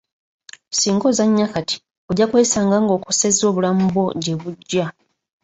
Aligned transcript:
Singa 0.77 1.05
ozannya 1.11 1.45
kati, 1.53 1.75
ojja 2.09 2.25
kwesanga 2.29 2.75
ng'okosezza 2.83 3.43
obulamu 3.49 3.83
bwo 3.91 4.05
gyebujja. 4.23 4.85